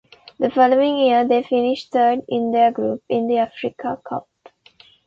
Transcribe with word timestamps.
The 0.39 0.49
following 0.49 0.97
year, 0.97 1.27
they 1.27 1.43
finished 1.43 1.91
third 1.91 2.21
in 2.27 2.51
their 2.51 2.71
group 2.71 3.03
in 3.07 3.27
the 3.27 3.37
Africa 3.37 4.01
Cup. 4.03 4.27